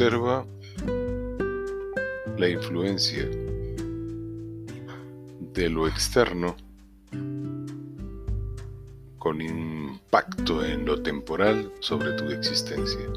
Observa 0.00 0.46
la 2.36 2.48
influencia 2.48 3.28
de 5.52 5.68
lo 5.68 5.88
externo 5.88 6.54
con 9.18 9.40
impacto 9.40 10.64
en 10.64 10.86
lo 10.86 11.02
temporal 11.02 11.72
sobre 11.80 12.12
tu 12.12 12.26
existencia. 12.26 13.08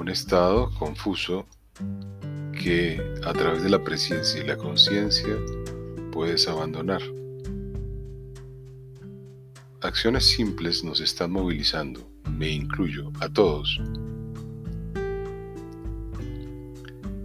Un 0.00 0.08
estado 0.08 0.72
confuso 0.76 1.46
que 2.52 3.00
a 3.24 3.32
través 3.32 3.62
de 3.62 3.70
la 3.70 3.84
presencia 3.84 4.42
y 4.42 4.44
la 4.44 4.56
conciencia 4.56 5.36
puedes 6.10 6.48
abandonar. 6.48 7.02
Acciones 9.82 10.24
simples 10.26 10.82
nos 10.82 10.98
están 10.98 11.30
movilizando, 11.30 12.15
me 12.30 12.50
incluyo, 12.50 13.10
a 13.20 13.28
todos. 13.28 13.80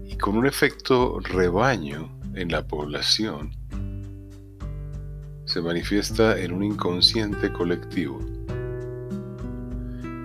Y 0.08 0.16
con 0.18 0.38
un 0.38 0.46
efecto 0.46 1.20
rebaño 1.20 2.12
en 2.36 2.52
la 2.52 2.66
población, 2.66 3.52
se 5.46 5.62
manifiesta 5.62 6.40
en 6.40 6.54
un 6.54 6.64
inconsciente 6.64 7.52
colectivo 7.52 8.20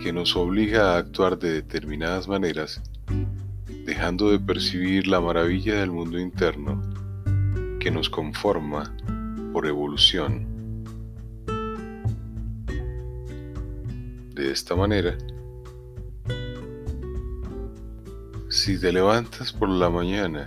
que 0.02 0.12
nos 0.12 0.36
obliga 0.36 0.94
a 0.94 0.98
actuar 0.98 1.36
de 1.36 1.52
determinadas 1.52 2.28
maneras, 2.28 2.80
dejando 3.84 4.30
de 4.30 4.38
percibir 4.38 5.08
la 5.08 5.20
maravilla 5.20 5.80
del 5.80 5.90
mundo 5.90 6.20
interno 6.20 6.80
que 7.80 7.90
nos 7.90 8.08
conforma 8.08 8.94
por 9.52 9.66
evolución. 9.66 10.55
De 14.37 14.53
esta 14.53 14.77
manera, 14.77 15.17
si 18.51 18.79
te 18.79 18.92
levantas 18.92 19.51
por 19.51 19.70
la 19.70 19.89
mañana 19.89 20.45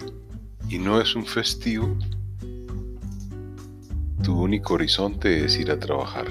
y 0.70 0.78
no 0.78 1.02
es 1.02 1.16
un 1.16 1.26
festivo, 1.26 1.98
tu 4.24 4.44
único 4.44 4.76
horizonte 4.76 5.44
es 5.44 5.58
ir 5.58 5.72
a 5.72 5.80
trabajar. 5.80 6.28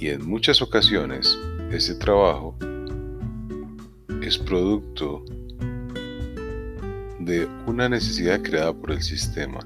Y 0.00 0.08
en 0.08 0.28
muchas 0.28 0.60
ocasiones 0.60 1.38
ese 1.70 1.94
trabajo 1.94 2.56
es 4.20 4.36
producto 4.36 5.24
de 7.20 7.48
una 7.68 7.88
necesidad 7.88 8.42
creada 8.42 8.72
por 8.72 8.90
el 8.90 9.00
sistema, 9.00 9.60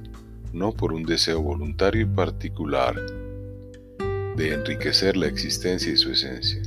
no 0.53 0.73
por 0.73 0.93
un 0.93 1.05
deseo 1.05 1.41
voluntario 1.41 2.03
y 2.03 2.05
particular 2.05 3.23
de 4.37 4.55
enriquecer 4.55 5.17
la 5.17 5.27
existencia 5.27 5.93
y 5.93 5.97
su 5.97 6.11
esencia. 6.13 6.63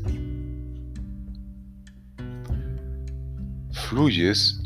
Fluyes 3.72 4.62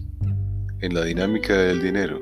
en 0.79 0.93
la 0.93 1.03
dinámica 1.03 1.55
del 1.55 1.81
dinero 1.81 2.21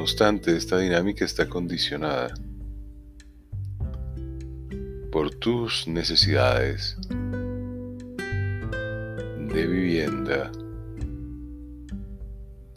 no 0.00 0.04
obstante, 0.04 0.56
esta 0.56 0.78
dinámica 0.78 1.26
está 1.26 1.46
condicionada 1.46 2.32
por 5.12 5.30
tus 5.34 5.86
necesidades 5.86 6.96
de 9.48 9.66
vivienda, 9.66 10.50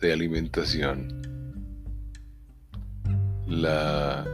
de 0.02 0.12
alimentación, 0.12 1.22
la 3.48 4.26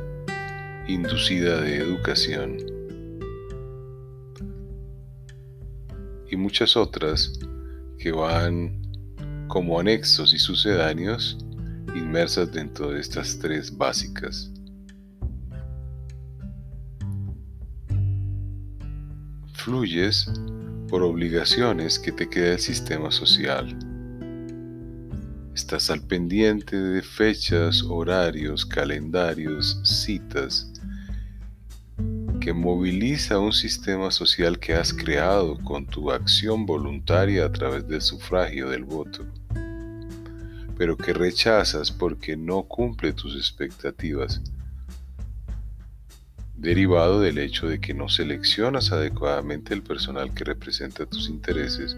inducida 0.90 1.62
de 1.62 1.78
educación 1.78 2.58
y 6.32 6.36
muchas 6.36 6.76
otras 6.76 7.32
que 8.00 8.11
van 8.11 8.82
como 9.48 9.80
anexos 9.80 10.33
y 10.33 10.39
sucedáneos 10.39 11.38
inmersas 11.95 12.52
dentro 12.52 12.92
de 12.92 13.02
estas 13.02 13.38
tres 13.39 13.76
básicas. 13.76 14.52
Fluyes 19.54 20.32
por 20.88 21.04
obligaciones 21.04 22.00
que 22.00 22.11
te 22.11 22.27
queda 22.27 22.54
el 22.54 22.60
sistema 22.60 23.11
social. 23.11 23.77
Estás 25.54 25.89
al 25.89 26.02
pendiente 26.02 26.76
de 26.76 27.02
fechas, 27.02 27.83
horarios, 27.83 28.66
calendarios, 28.66 29.80
citas, 29.83 30.71
que 32.49 32.54
moviliza 32.54 33.37
un 33.37 33.54
sistema 33.54 34.10
social 34.10 34.58
que 34.58 34.73
has 34.73 34.92
creado 34.92 35.55
con 35.60 35.86
tu 35.86 36.10
acción 36.10 36.65
voluntaria 36.65 37.45
a 37.45 37.52
través 37.52 37.87
del 37.87 38.02
sufragio 38.02 38.67
del 38.71 38.86
voto 38.86 39.23
pero 40.76 40.98
que 40.98 41.14
rechazas 41.14 41.92
porque 41.92 42.36
no 42.36 42.64
cumple 42.64 43.14
tus 43.14 43.36
expectativas, 43.36 44.42
derivado 46.58 47.21
del 47.21 47.38
hecho 47.38 47.67
de 47.67 47.80
que 47.80 47.93
no 47.93 48.09
seleccionas 48.09 48.92
adecuadamente 48.92 49.76
el 49.76 49.83
personal 49.83 50.33
que 50.33 50.43
representa 50.43 51.05
tus 51.05 51.30
intereses 51.30 51.95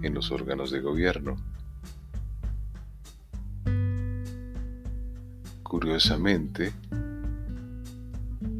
en 0.00 0.14
los 0.14 0.30
órganos 0.30 0.70
de 0.70 0.80
gobierno. 0.80 1.36
Curiosamente, 5.62 6.72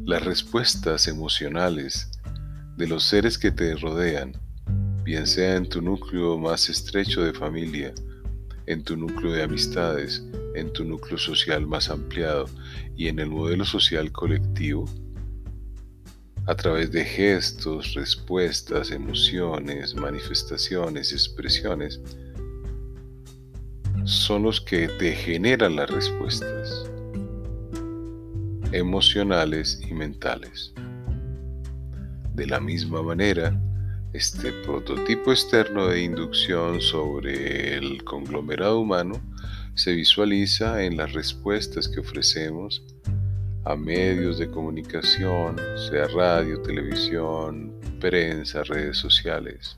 las 0.05 0.23
respuestas 0.23 1.07
emocionales 1.07 2.11
de 2.77 2.87
los 2.87 3.03
seres 3.03 3.39
que 3.39 3.51
te 3.51 3.75
rodean, 3.75 4.33
bien 5.03 5.25
sea 5.25 5.55
en 5.55 5.67
tu 5.67 5.81
núcleo 5.81 6.37
más 6.37 6.69
estrecho 6.69 7.23
de 7.23 7.33
familia, 7.33 7.91
en 8.67 8.83
tu 8.83 8.95
núcleo 8.95 9.33
de 9.33 9.41
amistades, 9.41 10.23
en 10.53 10.71
tu 10.73 10.83
núcleo 10.83 11.17
social 11.17 11.65
más 11.65 11.89
ampliado 11.89 12.45
y 12.95 13.07
en 13.07 13.17
el 13.17 13.29
modelo 13.29 13.65
social 13.65 14.11
colectivo, 14.11 14.85
a 16.45 16.53
través 16.53 16.91
de 16.91 17.03
gestos, 17.03 17.95
respuestas, 17.95 18.91
emociones, 18.91 19.95
manifestaciones, 19.95 21.13
expresiones, 21.13 21.99
son 24.03 24.43
los 24.43 24.61
que 24.61 24.87
te 24.87 25.13
generan 25.13 25.75
las 25.75 25.89
respuestas 25.89 26.91
emocionales 28.75 29.81
y 29.89 29.93
mentales. 29.93 30.73
De 32.33 32.45
la 32.47 32.59
misma 32.59 33.01
manera, 33.01 33.57
este 34.13 34.51
prototipo 34.65 35.31
externo 35.31 35.87
de 35.87 36.03
inducción 36.03 36.81
sobre 36.81 37.75
el 37.75 38.03
conglomerado 38.03 38.79
humano 38.79 39.21
se 39.73 39.93
visualiza 39.93 40.83
en 40.83 40.97
las 40.97 41.13
respuestas 41.13 41.87
que 41.87 41.99
ofrecemos 41.99 42.83
a 43.65 43.75
medios 43.75 44.37
de 44.37 44.49
comunicación, 44.49 45.57
sea 45.89 46.07
radio, 46.07 46.61
televisión, 46.61 47.73
prensa, 47.99 48.63
redes 48.63 48.97
sociales. 48.97 49.77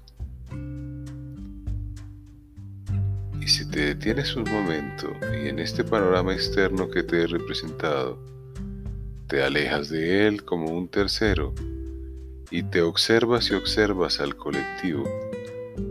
Y 3.40 3.48
si 3.48 3.70
te 3.70 3.96
detienes 3.96 4.36
un 4.36 4.44
momento 4.44 5.14
y 5.34 5.48
en 5.48 5.60
este 5.60 5.84
panorama 5.84 6.34
externo 6.34 6.90
que 6.90 7.04
te 7.04 7.22
he 7.22 7.28
representado, 7.28 8.37
te 9.28 9.44
alejas 9.44 9.90
de 9.90 10.28
él 10.28 10.44
como 10.44 10.72
un 10.72 10.88
tercero, 10.88 11.54
y 12.50 12.64
te 12.64 12.82
observas 12.82 13.52
y 13.52 13.56
observas 13.56 14.22
al 14.22 14.38
colectivo, 14.38 15.04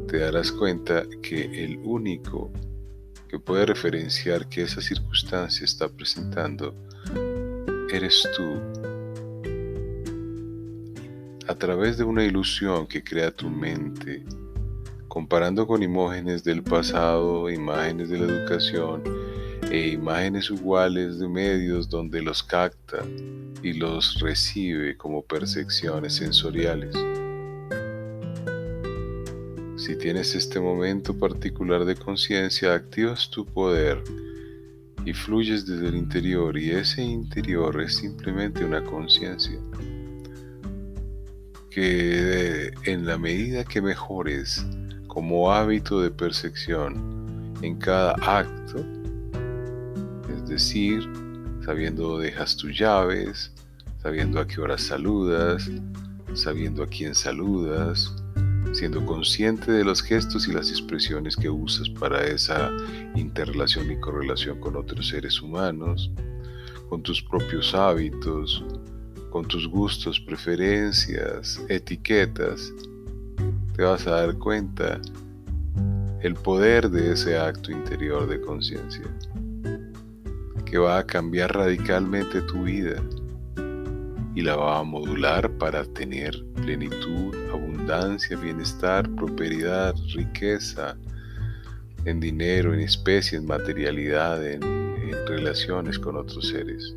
te 0.09 0.19
darás 0.19 0.51
cuenta 0.53 1.05
que 1.23 1.65
el 1.65 1.79
único 1.85 2.51
que 3.28 3.39
puede 3.39 3.66
referenciar 3.66 4.49
que 4.49 4.63
esa 4.63 4.81
circunstancia 4.81 5.65
está 5.65 5.89
presentando 5.89 6.75
eres 7.93 8.27
tú. 8.34 8.60
A 11.47 11.55
través 11.55 11.99
de 11.99 12.05
una 12.05 12.25
ilusión 12.25 12.87
que 12.87 13.05
crea 13.05 13.31
tu 13.31 13.51
mente, 13.51 14.25
comparando 15.09 15.66
con 15.66 15.83
imágenes 15.83 16.43
del 16.43 16.63
pasado, 16.63 17.51
imágenes 17.51 18.09
de 18.09 18.19
la 18.19 18.33
educación 18.33 19.26
e 19.71 19.89
imágenes 19.89 20.51
iguales 20.51 21.18
de 21.18 21.28
medios 21.28 21.89
donde 21.89 22.22
los 22.22 22.42
capta 22.42 23.04
y 23.63 23.72
los 23.72 24.21
recibe 24.21 24.97
como 24.97 25.22
percepciones 25.22 26.15
sensoriales. 26.15 26.95
Si 29.77 29.97
tienes 29.97 30.34
este 30.34 30.59
momento 30.59 31.16
particular 31.18 31.84
de 31.84 31.95
conciencia, 31.95 32.74
activas 32.74 33.30
tu 33.30 33.45
poder 33.45 34.03
y 35.04 35.13
fluyes 35.13 35.66
desde 35.66 35.89
el 35.89 35.97
interior 35.97 36.59
y 36.59 36.71
ese 36.71 37.03
interior 37.03 37.80
es 37.80 37.97
simplemente 37.97 38.65
una 38.65 38.83
conciencia 38.84 39.59
que 41.71 42.72
en 42.84 43.04
la 43.04 43.19
medida 43.19 43.62
que 43.62 43.83
mejores 43.83 44.65
como 45.07 45.53
hábito 45.53 46.01
de 46.01 46.10
percepción 46.10 47.54
en 47.60 47.77
cada 47.77 48.12
acto, 48.22 48.83
decir, 50.48 51.09
sabiendo 51.65 52.19
dejas 52.19 52.57
tus 52.57 52.78
llaves, 52.78 53.53
sabiendo 54.03 54.41
a 54.41 54.47
qué 54.47 54.60
hora 54.60 54.78
saludas, 54.78 55.71
sabiendo 56.34 56.83
a 56.83 56.87
quién 56.87 57.15
saludas, 57.15 58.15
siendo 58.72 59.04
consciente 59.04 59.72
de 59.72 59.84
los 59.84 60.03
gestos 60.03 60.48
y 60.48 60.53
las 60.53 60.71
expresiones 60.71 61.37
que 61.37 61.48
usas 61.48 61.89
para 61.89 62.25
esa 62.25 62.71
interrelación 63.15 63.91
y 63.91 63.98
correlación 63.98 64.60
con 64.60 64.77
otros 64.77 65.09
seres 65.09 65.41
humanos, 65.41 66.10
con 66.89 67.03
tus 67.03 67.22
propios 67.22 67.75
hábitos, 67.75 68.65
con 69.31 69.47
tus 69.47 69.66
gustos, 69.66 70.21
preferencias, 70.21 71.60
etiquetas, 71.69 72.72
te 73.75 73.83
vas 73.83 74.07
a 74.07 74.13
dar 74.13 74.39
cuenta 74.39 75.01
el 76.21 76.34
poder 76.34 76.91
de 76.91 77.13
ese 77.13 77.37
acto 77.37 77.71
interior 77.71 78.27
de 78.28 78.41
conciencia 78.41 79.04
que 80.66 80.78
va 80.78 80.98
a 80.98 81.07
cambiar 81.07 81.54
radicalmente 81.54 82.42
tu 82.42 82.65
vida 82.65 83.03
y 84.34 84.42
la 84.42 84.57
va 84.57 84.80
a 84.80 84.83
modular 84.83 85.51
para 85.57 85.84
tener 85.84 86.45
plenitud, 86.57 87.34
abundancia, 87.51 88.36
bienestar, 88.36 89.09
prosperidad, 89.15 89.95
riqueza, 90.15 90.97
en 92.04 92.21
dinero, 92.21 92.74
en 92.74 92.80
especies, 92.80 93.41
en 93.41 93.47
materialidad, 93.47 94.47
en 94.47 94.60
relaciones 95.27 95.98
con 95.98 96.16
otros 96.16 96.48
seres. 96.48 96.95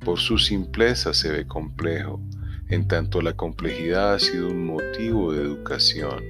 Por 0.00 0.18
su 0.18 0.38
simpleza 0.38 1.14
se 1.14 1.30
ve 1.30 1.46
complejo, 1.46 2.20
en 2.68 2.88
tanto 2.88 3.20
la 3.20 3.34
complejidad 3.34 4.14
ha 4.14 4.18
sido 4.18 4.48
un 4.48 4.66
motivo 4.66 5.32
de 5.32 5.42
educación 5.42 6.20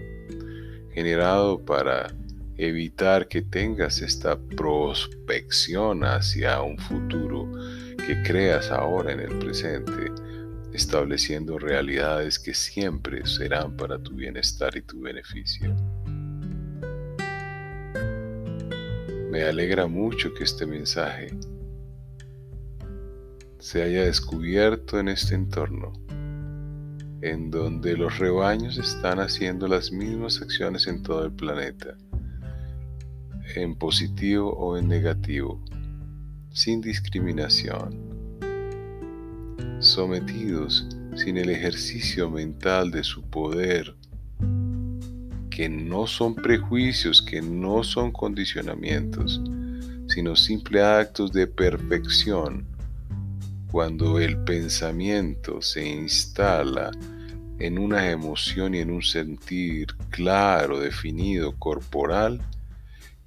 generado 0.92 1.64
para 1.64 2.12
evitar 2.60 3.26
que 3.26 3.40
tengas 3.40 4.02
esta 4.02 4.38
prospección 4.38 6.04
hacia 6.04 6.60
un 6.60 6.76
futuro 6.76 7.50
que 7.96 8.22
creas 8.22 8.70
ahora 8.70 9.12
en 9.12 9.20
el 9.20 9.38
presente, 9.38 10.12
estableciendo 10.74 11.58
realidades 11.58 12.38
que 12.38 12.52
siempre 12.52 13.26
serán 13.26 13.78
para 13.78 13.98
tu 13.98 14.14
bienestar 14.14 14.76
y 14.76 14.82
tu 14.82 15.00
beneficio. 15.00 15.74
Me 19.30 19.42
alegra 19.44 19.86
mucho 19.86 20.34
que 20.34 20.44
este 20.44 20.66
mensaje 20.66 21.30
se 23.58 23.82
haya 23.82 24.04
descubierto 24.04 24.98
en 24.98 25.08
este 25.08 25.34
entorno, 25.34 25.94
en 27.22 27.50
donde 27.50 27.96
los 27.96 28.18
rebaños 28.18 28.76
están 28.76 29.18
haciendo 29.18 29.66
las 29.66 29.90
mismas 29.90 30.42
acciones 30.42 30.86
en 30.86 31.02
todo 31.02 31.24
el 31.24 31.32
planeta 31.32 31.96
en 33.56 33.74
positivo 33.74 34.52
o 34.52 34.76
en 34.76 34.88
negativo, 34.88 35.60
sin 36.52 36.80
discriminación, 36.80 37.96
sometidos 39.80 40.86
sin 41.16 41.36
el 41.36 41.50
ejercicio 41.50 42.30
mental 42.30 42.90
de 42.90 43.02
su 43.02 43.22
poder, 43.22 43.94
que 45.50 45.68
no 45.68 46.06
son 46.06 46.34
prejuicios, 46.34 47.20
que 47.20 47.42
no 47.42 47.82
son 47.82 48.12
condicionamientos, 48.12 49.40
sino 50.08 50.36
simples 50.36 50.82
actos 50.82 51.32
de 51.32 51.46
perfección, 51.46 52.66
cuando 53.70 54.18
el 54.18 54.38
pensamiento 54.44 55.60
se 55.62 55.86
instala 55.86 56.90
en 57.58 57.78
una 57.78 58.10
emoción 58.10 58.74
y 58.74 58.78
en 58.78 58.90
un 58.90 59.02
sentir 59.02 59.88
claro, 60.08 60.80
definido, 60.80 61.54
corporal, 61.56 62.40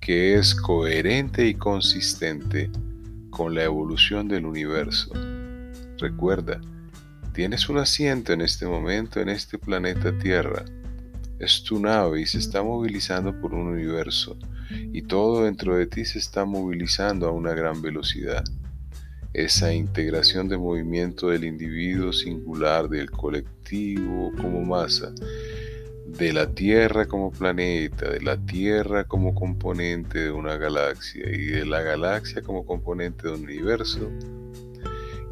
que 0.04 0.36
es 0.36 0.54
coherente 0.54 1.48
y 1.48 1.54
consistente 1.54 2.70
con 3.30 3.56
la 3.56 3.64
evolución 3.64 4.28
del 4.28 4.46
universo. 4.46 5.10
Recuerda, 5.98 6.60
tienes 7.34 7.70
un 7.70 7.78
asiento 7.78 8.34
en 8.34 8.42
este 8.42 8.66
momento 8.66 9.22
en 9.22 9.30
este 9.30 9.58
planeta 9.58 10.12
Tierra. 10.18 10.66
Es 11.40 11.64
tu 11.64 11.80
nave 11.80 12.20
y 12.20 12.26
se 12.26 12.40
está 12.40 12.62
movilizando 12.62 13.40
por 13.40 13.54
un 13.54 13.68
universo 13.68 14.38
y 14.92 15.04
todo 15.04 15.46
dentro 15.46 15.78
de 15.78 15.88
ti 15.88 16.04
se 16.04 16.20
está 16.20 16.44
movilizando 16.44 17.30
a 17.30 17.32
una 17.32 17.54
gran 17.54 17.82
velocidad. 17.82 18.44
Esa 19.34 19.74
integración 19.74 20.50
de 20.50 20.58
movimiento 20.58 21.30
del 21.30 21.46
individuo 21.46 22.12
singular, 22.12 22.90
del 22.90 23.10
colectivo 23.10 24.34
como 24.36 24.64
masa, 24.64 25.14
de 26.18 26.32
la 26.32 26.54
Tierra 26.54 27.08
como 27.08 27.32
planeta, 27.32 28.10
de 28.10 28.22
la 28.22 28.38
Tierra 28.38 29.04
como 29.04 29.34
componente 29.34 30.20
de 30.20 30.32
una 30.32 30.58
galaxia 30.58 31.28
y 31.28 31.46
de 31.46 31.66
la 31.66 31.82
galaxia 31.82 32.42
como 32.44 32.66
componente 32.66 33.28
de 33.28 33.34
un 33.34 33.44
universo, 33.44 34.12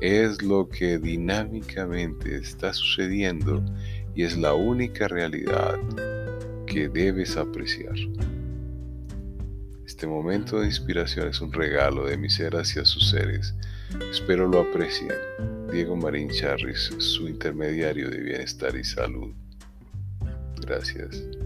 es 0.01 0.41
lo 0.41 0.67
que 0.67 0.97
dinámicamente 0.97 2.35
está 2.35 2.73
sucediendo 2.73 3.63
y 4.15 4.23
es 4.23 4.35
la 4.35 4.55
única 4.55 5.07
realidad 5.07 5.79
que 6.65 6.89
debes 6.89 7.37
apreciar. 7.37 7.95
Este 9.85 10.07
momento 10.07 10.61
de 10.61 10.65
inspiración 10.65 11.27
es 11.27 11.41
un 11.41 11.53
regalo 11.53 12.07
de 12.07 12.17
mi 12.17 12.29
ser 12.29 12.55
hacia 12.55 12.85
sus 12.85 13.11
seres. 13.11 13.53
Espero 14.09 14.47
lo 14.47 14.61
aprecien. 14.61 15.13
Diego 15.71 15.95
Marín 15.95 16.29
Charris, 16.29 16.91
su 16.97 17.27
intermediario 17.27 18.09
de 18.09 18.19
bienestar 18.19 18.75
y 18.75 18.83
salud. 18.83 19.31
Gracias. 20.71 21.40